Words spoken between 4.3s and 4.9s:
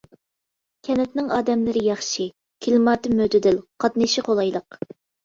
قولايلىق.